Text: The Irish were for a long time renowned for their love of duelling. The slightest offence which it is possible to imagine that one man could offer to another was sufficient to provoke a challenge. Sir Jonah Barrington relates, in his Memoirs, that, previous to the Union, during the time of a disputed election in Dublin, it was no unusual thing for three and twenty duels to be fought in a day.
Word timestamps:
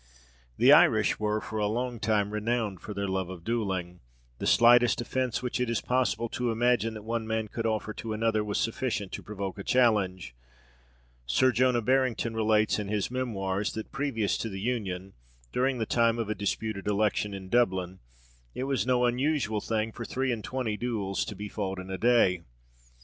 The 0.57 0.71
Irish 0.73 1.19
were 1.19 1.39
for 1.39 1.59
a 1.59 1.67
long 1.67 1.99
time 1.99 2.31
renowned 2.31 2.79
for 2.81 2.91
their 2.91 3.07
love 3.07 3.29
of 3.29 3.43
duelling. 3.43 3.99
The 4.39 4.47
slightest 4.47 4.99
offence 4.99 5.43
which 5.43 5.59
it 5.59 5.69
is 5.69 5.79
possible 5.79 6.27
to 6.29 6.49
imagine 6.49 6.95
that 6.95 7.03
one 7.03 7.27
man 7.27 7.47
could 7.49 7.67
offer 7.67 7.93
to 7.93 8.11
another 8.13 8.43
was 8.43 8.57
sufficient 8.59 9.11
to 9.11 9.21
provoke 9.21 9.59
a 9.59 9.63
challenge. 9.63 10.33
Sir 11.27 11.51
Jonah 11.51 11.83
Barrington 11.83 12.35
relates, 12.35 12.79
in 12.79 12.87
his 12.87 13.11
Memoirs, 13.11 13.73
that, 13.73 13.91
previous 13.91 14.39
to 14.39 14.49
the 14.49 14.59
Union, 14.59 15.13
during 15.51 15.77
the 15.77 15.85
time 15.85 16.17
of 16.17 16.31
a 16.31 16.33
disputed 16.33 16.87
election 16.87 17.35
in 17.35 17.47
Dublin, 17.47 17.99
it 18.55 18.63
was 18.63 18.87
no 18.87 19.05
unusual 19.05 19.61
thing 19.61 19.91
for 19.91 20.03
three 20.03 20.31
and 20.31 20.43
twenty 20.43 20.77
duels 20.77 21.23
to 21.25 21.35
be 21.35 21.47
fought 21.47 21.77
in 21.77 21.91
a 21.91 21.99
day. 21.99 22.41